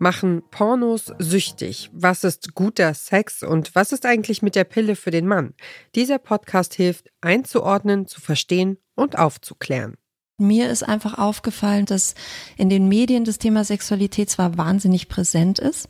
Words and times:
Machen 0.00 0.42
Pornos 0.52 1.12
süchtig? 1.18 1.90
Was 1.92 2.22
ist 2.22 2.54
guter 2.54 2.94
Sex 2.94 3.42
und 3.42 3.74
was 3.74 3.90
ist 3.90 4.06
eigentlich 4.06 4.42
mit 4.42 4.54
der 4.54 4.62
Pille 4.62 4.94
für 4.94 5.10
den 5.10 5.26
Mann? 5.26 5.54
Dieser 5.96 6.18
Podcast 6.18 6.74
hilft 6.74 7.10
einzuordnen, 7.20 8.06
zu 8.06 8.20
verstehen 8.20 8.78
und 8.94 9.18
aufzuklären. 9.18 9.96
Mir 10.40 10.70
ist 10.70 10.84
einfach 10.84 11.18
aufgefallen, 11.18 11.84
dass 11.84 12.14
in 12.56 12.70
den 12.70 12.86
Medien 12.86 13.24
das 13.24 13.38
Thema 13.38 13.64
Sexualität 13.64 14.30
zwar 14.30 14.56
wahnsinnig 14.56 15.08
präsent 15.08 15.58
ist, 15.58 15.88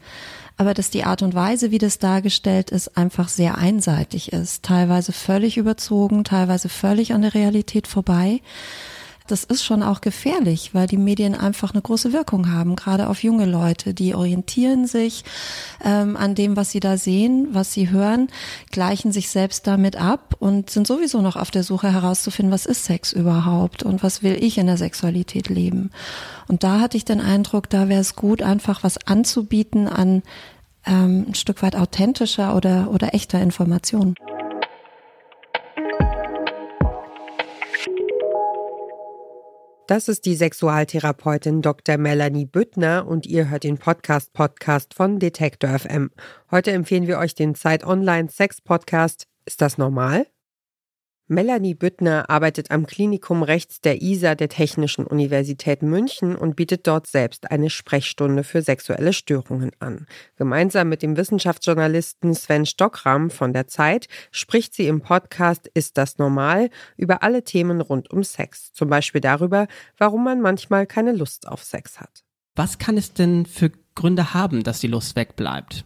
aber 0.57 0.73
dass 0.73 0.89
die 0.89 1.05
Art 1.05 1.21
und 1.21 1.35
Weise, 1.35 1.71
wie 1.71 1.77
das 1.77 1.99
dargestellt 1.99 2.71
ist, 2.71 2.97
einfach 2.97 3.29
sehr 3.29 3.59
einseitig 3.59 4.33
ist. 4.33 4.65
Teilweise 4.65 5.13
völlig 5.13 5.59
überzogen, 5.59 6.25
teilweise 6.25 6.71
völlig 6.71 7.13
an 7.13 7.21
der 7.21 7.35
Realität 7.35 7.87
vorbei 7.87 8.41
das 9.31 9.45
ist 9.45 9.65
schon 9.65 9.83
auch 9.83 10.01
gefährlich, 10.01 10.75
weil 10.75 10.87
die 10.87 10.97
Medien 10.97 11.35
einfach 11.35 11.73
eine 11.73 11.83
große 11.83 12.13
Wirkung 12.13 12.53
haben, 12.53 12.77
gerade 12.77 13.09
auf 13.09 13.23
junge 13.23 13.47
Leute. 13.47 13.95
Die 13.95 14.15
orientieren 14.15 14.87
sich 14.87 15.25
ähm, 15.85 16.17
an 16.17 16.35
dem, 16.35 16.57
was 16.57 16.71
sie 16.71 16.81
da 16.81 16.97
sehen, 16.97 17.49
was 17.53 17.73
sie 17.73 17.91
hören, 17.91 18.29
gleichen 18.71 19.13
sich 19.13 19.31
selbst 19.31 19.67
damit 19.67 19.97
ab 19.97 20.35
und 20.39 20.71
sind 20.71 20.87
sowieso 20.87 21.21
noch 21.23 21.37
auf 21.37 21.51
der 21.51 21.63
Suche 21.63 21.93
herauszufinden, 21.93 22.53
was 22.53 22.67
ist 22.67 22.85
Sex 22.85 23.13
überhaupt 23.13 23.83
und 23.83 24.03
was 24.03 24.23
will 24.23 24.37
ich 24.43 24.59
in 24.59 24.67
der 24.67 24.77
Sexualität 24.77 25.49
leben. 25.49 25.91
Und 26.49 26.65
da 26.65 26.81
hatte 26.81 26.97
ich 26.97 27.05
den 27.05 27.21
Eindruck, 27.21 27.69
da 27.71 27.89
wäre 27.89 28.01
es 28.01 28.17
gut, 28.17 28.43
einfach 28.43 28.83
was 28.83 29.07
anzubieten 29.07 29.87
an 29.87 30.23
ähm, 30.87 31.27
ein 31.29 31.35
Stück 31.35 31.63
weit 31.63 31.77
authentischer 31.77 32.57
oder, 32.57 32.91
oder 32.91 33.15
echter 33.15 33.41
Information. 33.41 34.15
Das 39.89 40.07
ist 40.07 40.27
die 40.27 40.37
Sexualtherapeutin 40.37 41.63
Dr. 41.63 41.97
Melanie 41.97 42.45
Büttner 42.45 43.07
und 43.07 43.25
ihr 43.25 43.49
hört 43.49 43.65
den 43.65 43.79
Podcast 43.79 44.35
Podcast 44.35 44.93
von 44.93 45.19
Detektor 45.19 45.79
FM. 45.79 46.11
Heute 46.51 46.73
empfehlen 46.73 47.07
wir 47.07 47.17
euch 47.17 47.35
den 47.35 47.55
Zeit 47.55 47.87
Online 47.87 48.29
Sex 48.29 48.61
Podcast. 48.61 49.29
Ist 49.47 49.63
das 49.63 49.79
normal? 49.79 50.27
Melanie 51.31 51.75
Büttner 51.75 52.31
arbeitet 52.31 52.71
am 52.71 52.87
Klinikum 52.87 53.43
Rechts 53.43 53.83
der 53.83 54.01
ISA 54.01 54.35
der 54.35 54.49
Technischen 54.49 55.07
Universität 55.07 55.83
München 55.83 56.35
und 56.35 56.57
bietet 56.57 56.87
dort 56.87 57.07
selbst 57.07 57.51
eine 57.51 57.69
Sprechstunde 57.69 58.45
für 58.45 58.63
sexuelle 58.63 59.13
Störungen 59.13 59.73
an. 59.79 60.07
Gemeinsam 60.37 60.89
mit 60.89 61.03
dem 61.03 61.19
Wissenschaftsjournalisten 61.19 62.35
Sven 62.35 62.65
Stockram 62.65 63.29
von 63.29 63.53
der 63.53 63.67
Zeit 63.67 64.09
spricht 64.31 64.73
sie 64.73 64.87
im 64.87 65.03
Podcast 65.03 65.71
Ist 65.75 65.99
das 65.99 66.17
normal? 66.17 66.71
über 66.97 67.23
alle 67.23 67.45
Themen 67.45 67.83
rund 67.83 68.11
um 68.11 68.25
Sex. 68.25 68.73
Zum 68.73 68.89
Beispiel 68.89 69.21
darüber, 69.21 69.69
warum 69.99 70.25
man 70.25 70.41
manchmal 70.41 70.87
keine 70.87 71.13
Lust 71.13 71.47
auf 71.47 71.63
Sex 71.63 72.01
hat. 72.01 72.25
Was 72.57 72.79
kann 72.79 72.97
es 72.97 73.13
denn 73.13 73.45
für 73.45 73.71
Gründe 73.95 74.33
haben, 74.33 74.63
dass 74.63 74.81
die 74.81 74.87
Lust 74.87 75.15
wegbleibt? 75.15 75.85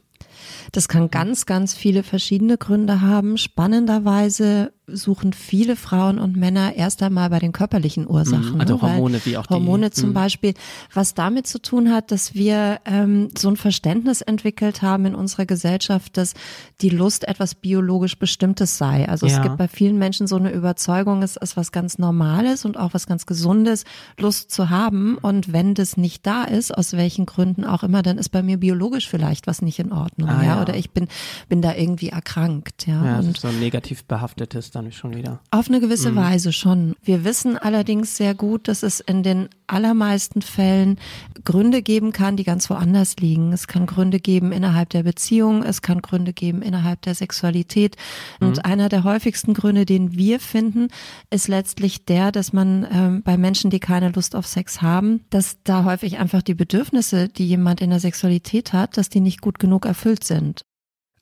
Das 0.72 0.88
kann 0.88 1.10
ganz, 1.10 1.46
ganz 1.46 1.74
viele 1.74 2.02
verschiedene 2.02 2.58
Gründe 2.58 3.00
haben. 3.00 3.36
Spannenderweise 3.36 4.72
suchen 4.88 5.32
viele 5.32 5.76
Frauen 5.76 6.18
und 6.18 6.36
Männer 6.36 6.74
erst 6.74 7.02
einmal 7.02 7.30
bei 7.30 7.38
den 7.38 7.52
körperlichen 7.52 8.08
Ursachen. 8.08 8.54
Mhm, 8.54 8.60
also 8.60 8.74
ne? 8.74 8.82
Hormone 8.82 9.20
wie 9.24 9.36
auch 9.36 9.46
die. 9.46 9.54
Hormone 9.54 9.92
zum 9.92 10.10
mh. 10.10 10.20
Beispiel, 10.20 10.54
was 10.92 11.14
damit 11.14 11.46
zu 11.46 11.62
tun 11.62 11.92
hat, 11.92 12.10
dass 12.10 12.34
wir 12.34 12.80
ähm, 12.84 13.28
so 13.38 13.48
ein 13.48 13.56
Verständnis 13.56 14.22
entwickelt 14.22 14.82
haben 14.82 15.06
in 15.06 15.14
unserer 15.14 15.46
Gesellschaft, 15.46 16.16
dass 16.16 16.34
die 16.80 16.88
Lust 16.88 17.28
etwas 17.28 17.54
biologisch 17.54 18.18
Bestimmtes 18.18 18.76
sei. 18.76 19.08
Also 19.08 19.26
ja. 19.26 19.36
es 19.36 19.42
gibt 19.42 19.56
bei 19.56 19.68
vielen 19.68 19.98
Menschen 19.98 20.26
so 20.26 20.34
eine 20.34 20.50
Überzeugung, 20.50 21.22
es 21.22 21.36
ist 21.36 21.56
was 21.56 21.70
ganz 21.70 21.98
Normales 21.98 22.64
und 22.64 22.76
auch 22.76 22.92
was 22.92 23.06
ganz 23.06 23.24
Gesundes, 23.26 23.84
Lust 24.18 24.50
zu 24.50 24.68
haben. 24.68 25.16
Und 25.16 25.52
wenn 25.52 25.74
das 25.74 25.96
nicht 25.96 26.26
da 26.26 26.42
ist, 26.42 26.76
aus 26.76 26.94
welchen 26.94 27.24
Gründen 27.24 27.64
auch 27.64 27.84
immer, 27.84 28.02
dann 28.02 28.18
ist 28.18 28.30
bei 28.30 28.42
mir 28.42 28.58
biologisch 28.58 29.08
vielleicht 29.08 29.46
was 29.46 29.62
nicht 29.62 29.78
in 29.78 29.92
Ordnung. 29.92 30.28
Ah, 30.28 30.42
ja? 30.42 30.56
ja? 30.56 30.62
Oder 30.62 30.74
ich 30.74 30.90
bin, 30.90 31.06
bin 31.48 31.62
da 31.62 31.72
irgendwie 31.74 32.08
erkrankt. 32.08 32.88
Ja, 32.88 33.04
ja 33.04 33.18
und 33.20 33.38
so 33.38 33.46
ein 33.46 33.60
negativ 33.60 34.04
behaftetes 34.04 34.71
dann 34.72 34.90
schon 34.92 35.14
wieder. 35.14 35.40
Auf 35.50 35.68
eine 35.68 35.80
gewisse 35.80 36.10
mhm. 36.10 36.16
Weise 36.16 36.52
schon. 36.52 36.94
Wir 37.02 37.24
wissen 37.24 37.56
allerdings 37.56 38.16
sehr 38.16 38.34
gut, 38.34 38.68
dass 38.68 38.82
es 38.82 39.00
in 39.00 39.22
den 39.22 39.48
allermeisten 39.66 40.42
Fällen 40.42 40.98
Gründe 41.44 41.82
geben 41.82 42.12
kann, 42.12 42.36
die 42.36 42.44
ganz 42.44 42.68
woanders 42.68 43.16
liegen. 43.16 43.52
Es 43.52 43.66
kann 43.66 43.86
Gründe 43.86 44.20
geben 44.20 44.52
innerhalb 44.52 44.90
der 44.90 45.02
Beziehung, 45.02 45.62
es 45.62 45.82
kann 45.82 46.02
Gründe 46.02 46.32
geben 46.32 46.62
innerhalb 46.62 47.02
der 47.02 47.14
Sexualität. 47.14 47.96
Mhm. 48.40 48.48
Und 48.48 48.64
einer 48.64 48.88
der 48.88 49.04
häufigsten 49.04 49.54
Gründe, 49.54 49.86
den 49.86 50.12
wir 50.16 50.40
finden, 50.40 50.88
ist 51.30 51.48
letztlich 51.48 52.04
der, 52.04 52.32
dass 52.32 52.52
man 52.52 52.86
ähm, 52.90 53.22
bei 53.22 53.36
Menschen, 53.36 53.70
die 53.70 53.80
keine 53.80 54.10
Lust 54.10 54.34
auf 54.36 54.46
Sex 54.46 54.82
haben, 54.82 55.24
dass 55.30 55.62
da 55.64 55.84
häufig 55.84 56.18
einfach 56.18 56.42
die 56.42 56.54
Bedürfnisse, 56.54 57.28
die 57.28 57.46
jemand 57.46 57.80
in 57.80 57.90
der 57.90 58.00
Sexualität 58.00 58.72
hat, 58.72 58.96
dass 58.96 59.08
die 59.08 59.20
nicht 59.20 59.40
gut 59.40 59.58
genug 59.58 59.86
erfüllt 59.86 60.24
sind. 60.24 60.62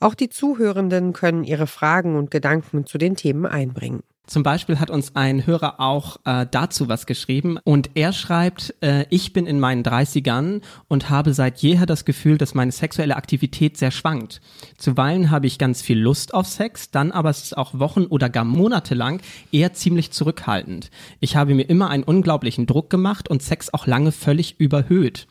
Auch 0.00 0.14
die 0.14 0.30
Zuhörenden 0.30 1.12
können 1.12 1.44
ihre 1.44 1.66
Fragen 1.66 2.16
und 2.16 2.30
Gedanken 2.30 2.86
zu 2.86 2.96
den 2.96 3.16
Themen 3.16 3.44
einbringen. 3.44 4.02
Zum 4.30 4.44
Beispiel 4.44 4.78
hat 4.78 4.90
uns 4.90 5.16
ein 5.16 5.44
Hörer 5.44 5.80
auch 5.80 6.18
äh, 6.24 6.46
dazu 6.48 6.88
was 6.88 7.06
geschrieben 7.06 7.58
und 7.64 7.90
er 7.94 8.12
schreibt, 8.12 8.76
äh, 8.80 9.04
ich 9.10 9.32
bin 9.32 9.44
in 9.44 9.58
meinen 9.58 9.82
30ern 9.82 10.62
und 10.86 11.10
habe 11.10 11.34
seit 11.34 11.58
jeher 11.58 11.84
das 11.84 12.04
Gefühl, 12.04 12.38
dass 12.38 12.54
meine 12.54 12.70
sexuelle 12.70 13.16
Aktivität 13.16 13.76
sehr 13.76 13.90
schwankt. 13.90 14.40
Zuweilen 14.78 15.32
habe 15.32 15.48
ich 15.48 15.58
ganz 15.58 15.82
viel 15.82 15.98
Lust 15.98 16.32
auf 16.32 16.46
Sex, 16.46 16.92
dann 16.92 17.10
aber 17.10 17.30
ist 17.30 17.46
es 17.46 17.54
auch 17.54 17.80
Wochen 17.80 18.04
oder 18.04 18.28
gar 18.28 18.44
Monate 18.44 18.94
lang 18.94 19.20
eher 19.50 19.72
ziemlich 19.72 20.12
zurückhaltend. 20.12 20.92
Ich 21.18 21.34
habe 21.34 21.56
mir 21.56 21.68
immer 21.68 21.90
einen 21.90 22.04
unglaublichen 22.04 22.66
Druck 22.66 22.88
gemacht 22.88 23.28
und 23.28 23.42
Sex 23.42 23.74
auch 23.74 23.88
lange 23.88 24.12
völlig 24.12 24.60
überhöht. 24.60 25.26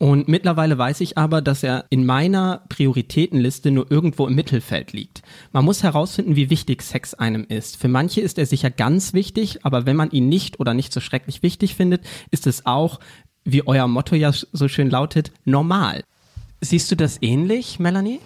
Und 0.00 0.28
mittlerweile 0.28 0.78
weiß 0.78 1.02
ich 1.02 1.18
aber, 1.18 1.42
dass 1.42 1.62
er 1.62 1.84
in 1.90 2.06
meiner 2.06 2.62
Prioritätenliste 2.70 3.70
nur 3.70 3.90
irgendwo 3.90 4.26
im 4.26 4.34
Mittelfeld 4.34 4.94
liegt. 4.94 5.20
Man 5.52 5.66
muss 5.66 5.82
herausfinden, 5.82 6.36
wie 6.36 6.48
wichtig 6.48 6.80
Sex 6.80 7.12
einem 7.12 7.44
ist. 7.46 7.76
Für 7.76 7.88
manche 7.88 8.22
ist 8.22 8.38
er 8.38 8.46
sicher 8.46 8.70
ganz 8.70 9.12
wichtig, 9.12 9.66
aber 9.66 9.84
wenn 9.84 9.96
man 9.96 10.10
ihn 10.10 10.30
nicht 10.30 10.58
oder 10.58 10.72
nicht 10.72 10.94
so 10.94 11.00
schrecklich 11.00 11.42
wichtig 11.42 11.74
findet, 11.74 12.00
ist 12.30 12.46
es 12.46 12.64
auch, 12.64 12.98
wie 13.44 13.66
euer 13.66 13.88
Motto 13.88 14.16
ja 14.16 14.32
so 14.32 14.68
schön 14.68 14.88
lautet, 14.88 15.32
normal. 15.44 16.02
Siehst 16.62 16.90
du 16.90 16.96
das 16.96 17.18
ähnlich, 17.20 17.78
Melanie? 17.78 18.20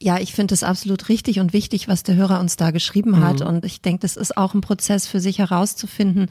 Ja, 0.00 0.18
ich 0.18 0.32
finde 0.32 0.54
es 0.54 0.64
absolut 0.64 1.08
richtig 1.08 1.38
und 1.38 1.52
wichtig, 1.52 1.86
was 1.86 2.02
der 2.02 2.16
Hörer 2.16 2.40
uns 2.40 2.56
da 2.56 2.72
geschrieben 2.72 3.20
hat. 3.20 3.38
Mhm. 3.38 3.46
Und 3.46 3.64
ich 3.64 3.80
denke, 3.80 4.00
das 4.00 4.16
ist 4.16 4.36
auch 4.36 4.54
ein 4.54 4.60
Prozess 4.60 5.06
für 5.06 5.20
sich 5.20 5.38
herauszufinden, 5.38 6.28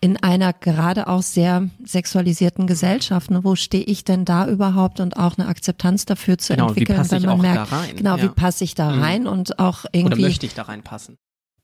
in 0.00 0.16
einer 0.16 0.52
gerade 0.52 1.08
auch 1.08 1.22
sehr 1.22 1.68
sexualisierten 1.84 2.66
Gesellschaft. 2.66 3.30
Ne? 3.30 3.44
Wo 3.44 3.54
stehe 3.54 3.84
ich 3.84 4.04
denn 4.04 4.24
da 4.24 4.46
überhaupt 4.48 5.00
und 5.00 5.16
auch 5.16 5.36
eine 5.36 5.48
Akzeptanz 5.48 6.06
dafür 6.06 6.38
zu 6.38 6.54
genau, 6.54 6.68
entwickeln, 6.68 7.10
wenn 7.10 7.22
man 7.22 7.40
merkt, 7.40 7.72
genau, 7.96 8.16
ja. 8.16 8.22
wie 8.22 8.28
passe 8.28 8.64
ich 8.64 8.74
da 8.74 8.92
mhm. 8.92 9.02
rein 9.02 9.26
und 9.26 9.58
auch 9.58 9.84
irgendwie. 9.92 10.14
Oder 10.14 10.28
möchte 10.28 10.46
ich 10.46 10.54
da 10.54 10.62
reinpassen? 10.62 11.18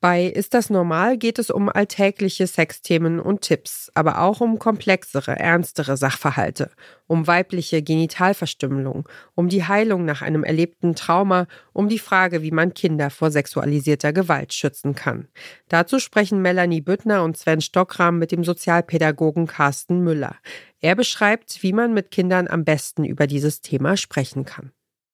Bei 0.08 0.26
Ist 0.26 0.54
das 0.54 0.70
normal 0.70 1.18
geht 1.18 1.40
es 1.40 1.50
um 1.50 1.68
alltägliche 1.68 2.46
Sexthemen 2.46 3.18
und 3.18 3.40
Tipps, 3.40 3.90
aber 3.92 4.20
auch 4.20 4.40
um 4.40 4.60
komplexere, 4.60 5.36
ernstere 5.36 5.96
Sachverhalte, 5.96 6.70
um 7.08 7.26
weibliche 7.26 7.82
Genitalverstümmelung, 7.82 9.08
um 9.34 9.48
die 9.48 9.64
Heilung 9.64 10.04
nach 10.04 10.22
einem 10.22 10.44
erlebten 10.44 10.94
Trauma, 10.94 11.48
um 11.72 11.88
die 11.88 11.98
Frage, 11.98 12.42
wie 12.42 12.52
man 12.52 12.72
Kinder 12.72 13.10
vor 13.10 13.32
sexualisierter 13.32 14.12
Gewalt 14.12 14.54
schützen 14.54 14.94
kann. 14.94 15.26
Dazu 15.68 15.98
sprechen 15.98 16.40
Melanie 16.40 16.82
Büttner 16.82 17.24
und 17.24 17.36
Sven 17.36 17.60
Stockram 17.60 18.20
mit 18.20 18.30
dem 18.30 18.44
Sozialpädagogen 18.44 19.48
Carsten 19.48 20.04
Müller. 20.04 20.36
Er 20.78 20.94
beschreibt, 20.94 21.64
wie 21.64 21.72
man 21.72 21.94
mit 21.94 22.12
Kindern 22.12 22.46
am 22.46 22.64
besten 22.64 23.04
über 23.04 23.26
dieses 23.26 23.60
Thema 23.60 23.96
sprechen 23.96 24.44
kann 24.44 24.70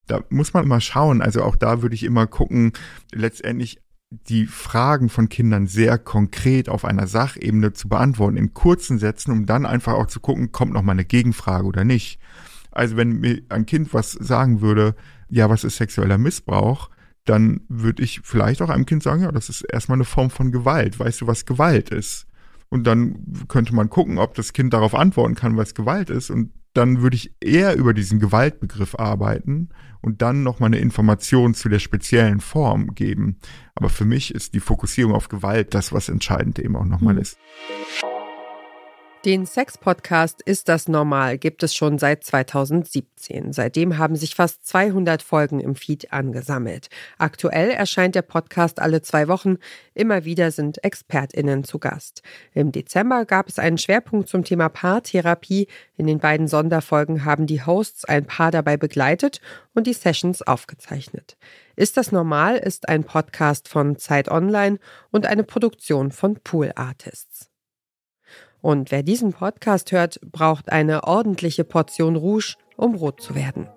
da 0.07 0.23
muss 0.29 0.53
man 0.53 0.69
mal 0.69 0.81
schauen. 0.81 1.23
Also 1.23 1.43
auch 1.43 1.57
da 1.57 1.81
würde 1.83 1.95
ich 1.95 2.03
immer 2.03 2.27
gucken, 2.27 2.73
letztendlich 3.13 3.79
die 4.29 4.47
Fragen 4.47 5.09
von 5.09 5.29
Kindern 5.29 5.67
sehr 5.67 5.99
konkret 5.99 6.69
auf 6.69 6.85
einer 6.85 7.07
Sachebene 7.07 7.73
zu 7.73 7.89
beantworten, 7.89 8.37
in 8.37 8.53
kurzen 8.55 8.99
Sätzen, 8.99 9.33
um 9.33 9.47
dann 9.47 9.67
einfach 9.67 9.95
auch 9.95 10.07
zu 10.07 10.21
gucken, 10.21 10.53
kommt 10.53 10.73
noch 10.73 10.83
mal 10.83 10.93
eine 10.93 11.05
Gegenfrage 11.05 11.67
oder 11.67 11.85
nicht. 11.85 12.19
Also 12.71 12.97
wenn 12.97 13.21
mir 13.21 13.43
ein 13.49 13.67
Kind 13.67 13.95
was 13.95 14.13
sagen 14.13 14.61
würde, 14.61 14.95
ja, 15.29 15.49
was 15.49 15.65
ist 15.65 15.77
sexueller 15.77 16.19
Missbrauch, 16.19 16.91
dann 17.25 17.63
würde 17.69 18.03
ich 18.03 18.21
vielleicht 18.25 18.61
auch 18.63 18.71
einem 18.71 18.87
Kind 18.87 19.03
sagen, 19.03 19.23
ja, 19.23 19.33
das 19.33 19.49
ist 19.49 19.63
erstmal 19.63 19.97
eine 19.97 20.05
Form 20.05 20.31
von 20.31 20.53
Gewalt. 20.53 20.99
Weißt 20.99 21.21
du, 21.21 21.27
was 21.27 21.47
Gewalt 21.47 21.91
ist? 21.91 22.27
Und 22.69 22.85
dann 22.85 23.45
könnte 23.49 23.75
man 23.75 23.91
gucken, 23.91 24.19
ob 24.19 24.35
das 24.35 24.53
Kind 24.53 24.73
darauf 24.73 24.95
antworten 24.95 25.35
kann, 25.35 25.57
was 25.57 25.75
Gewalt 25.75 26.11
ist. 26.11 26.31
Und 26.31 26.53
dann 26.73 27.03
würde 27.03 27.17
ich 27.17 27.35
eher 27.41 27.77
über 27.77 27.95
diesen 27.95 28.19
Gewaltbegriff 28.19 28.95
arbeiten 28.95 29.71
und 30.01 30.23
dann 30.23 30.43
nochmal 30.43 30.69
eine 30.69 30.79
Information 30.79 31.55
zu 31.55 31.69
der 31.69 31.79
speziellen 31.79 32.41
Form 32.41 32.95
geben. 32.95 33.39
Aber 33.75 33.89
für 33.89 34.05
mich 34.05 34.35
ist 34.35 34.55
die 34.55 34.61
Fokussierung 34.61 35.15
auf 35.15 35.29
Gewalt 35.29 35.75
das, 35.75 35.93
was 35.93 36.09
entscheidend 36.09 36.59
eben 36.59 36.77
auch 36.77 36.85
nochmal 36.85 37.15
hm. 37.15 37.23
ist. 37.23 37.39
Den 39.25 39.47
Sex-Podcast 39.47 40.43
Ist 40.43 40.69
das 40.69 40.89
normal 40.89 41.39
gibt 41.39 41.63
es 41.63 41.77
schon 41.77 41.97
seit 41.97 42.25
2017. 42.25 43.53
Seitdem 43.53 43.97
haben 43.97 44.17
sich 44.17 44.35
fast 44.35 44.67
200 44.67 45.23
Folgen 45.23 45.61
im 45.61 45.77
Feed 45.77 46.13
angesammelt. 46.13 46.89
Aktuell 47.19 47.71
erscheint 47.71 48.17
der 48.17 48.23
Podcast 48.23 48.81
alle 48.81 49.01
zwei 49.01 49.29
Wochen. 49.29 49.59
Immer 49.95 50.25
wieder 50.25 50.51
sind 50.51 50.83
ExpertInnen 50.83 51.63
zu 51.63 51.79
Gast. 51.79 52.23
Im 52.53 52.73
Dezember 52.73 53.25
gab 53.25 53.49
es 53.49 53.61
einen 53.61 53.79
Schwerpunkt 53.79 54.29
zum 54.29 54.43
Thema 54.43 54.69
Paartherapie. 54.69 55.69
In 55.97 56.09
den 56.09 56.19
beiden 56.19 56.49
Sonderfolgen 56.49 57.25
haben 57.25 57.47
die 57.47 57.65
Hosts 57.65 58.05
ein 58.05 58.27
Paar 58.27 58.51
dabei 58.51 58.77
begleitet 58.77 59.41
und 59.73 59.87
die 59.87 59.93
Sessions 59.93 60.43
aufgezeichnet. 60.43 61.37
Ist 61.77 61.97
das 61.97 62.11
normal 62.11 62.57
ist 62.57 62.89
ein 62.89 63.05
Podcast 63.05 63.69
von 63.69 63.97
Zeit 63.99 64.29
Online 64.29 64.81
und 65.13 65.27
eine 65.27 65.45
Produktion 65.45 66.11
von 66.11 66.41
Pool 66.43 66.73
Artists. 66.75 67.52
Und 68.63 68.91
wer 68.91 69.03
diesen 69.03 69.33
Podcast 69.33 69.93
hört, 69.93 70.21
braucht 70.23 70.73
eine 70.73 71.05
ordentliche 71.05 71.65
Portion 71.65 72.17
Rouge, 72.17 72.55
um 72.77 72.95
rot 72.95 73.21
zu 73.21 73.35
werden. 73.35 73.69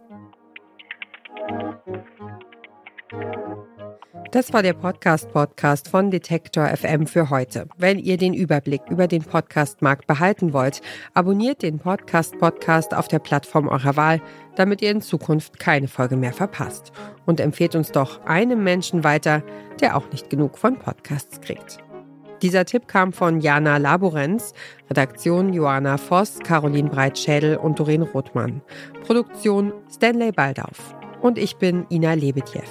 Das 4.31 4.51
war 4.51 4.61
der 4.61 4.73
Podcast-Podcast 4.73 5.87
von 5.87 6.11
Detektor 6.11 6.67
FM 6.67 7.07
für 7.07 7.29
heute. 7.29 7.69
Wenn 7.77 7.97
ihr 7.97 8.17
den 8.17 8.33
Überblick 8.33 8.81
über 8.89 9.07
den 9.07 9.23
Podcast-Markt 9.23 10.07
behalten 10.07 10.51
wollt, 10.51 10.81
abonniert 11.13 11.63
den 11.63 11.79
Podcast-Podcast 11.79 12.93
auf 12.93 13.07
der 13.07 13.19
Plattform 13.19 13.69
eurer 13.69 13.95
Wahl, 13.95 14.21
damit 14.57 14.81
ihr 14.81 14.91
in 14.91 15.01
Zukunft 15.01 15.57
keine 15.57 15.87
Folge 15.87 16.17
mehr 16.17 16.33
verpasst. 16.33 16.91
Und 17.25 17.39
empfehlt 17.39 17.75
uns 17.75 17.93
doch 17.93 18.25
einem 18.25 18.61
Menschen 18.61 19.05
weiter, 19.05 19.41
der 19.79 19.95
auch 19.95 20.11
nicht 20.11 20.29
genug 20.29 20.57
von 20.57 20.77
Podcasts 20.77 21.39
kriegt. 21.39 21.79
Dieser 22.41 22.65
Tipp 22.65 22.87
kam 22.87 23.13
von 23.13 23.39
Jana 23.39 23.77
Laborenz, 23.77 24.53
Redaktion 24.89 25.53
Joanna 25.53 25.97
Voss, 25.97 26.39
Caroline 26.39 26.89
Breitschädel 26.89 27.57
und 27.57 27.79
Doreen 27.79 28.03
Rothmann. 28.03 28.61
Produktion 29.05 29.73
Stanley 29.89 30.31
Baldauf. 30.31 30.95
Und 31.21 31.37
ich 31.37 31.55
bin 31.55 31.85
Ina 31.89 32.13
Lebetjew. 32.13 32.61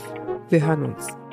Wir 0.50 0.66
hören 0.66 0.84
uns. 0.84 1.24